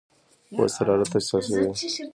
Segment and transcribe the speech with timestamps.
[0.55, 1.67] پوست حرارت احساسوي.